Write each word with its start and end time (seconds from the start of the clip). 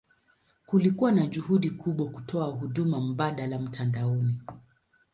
Kulikuwa 0.65 1.11
na 1.11 1.27
juhudi 1.27 1.69
kubwa 1.69 2.09
kutoa 2.09 2.45
huduma 2.45 2.99
mbadala 3.01 3.59
mtandaoni. 3.59 4.41